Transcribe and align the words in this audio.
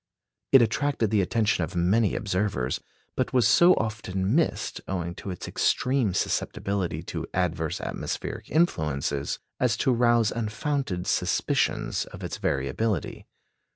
It 0.51 0.63
attracted 0.63 1.11
the 1.11 1.21
attention 1.21 1.63
of 1.63 1.75
many 1.75 2.15
observers, 2.15 2.79
but 3.15 3.33
was 3.33 3.47
so 3.47 3.75
often 3.75 4.33
missed, 4.33 4.81
owing 4.87 5.13
to 5.13 5.29
its 5.29 5.47
extreme 5.47 6.15
susceptibility 6.15 7.03
to 7.03 7.27
adverse 7.35 7.79
atmospheric 7.79 8.49
influences, 8.49 9.37
as 9.59 9.77
to 9.77 9.91
rouse 9.93 10.31
unfounded 10.31 11.05
suspicions 11.05 12.05
of 12.05 12.23
its 12.23 12.37
variability. 12.37 13.27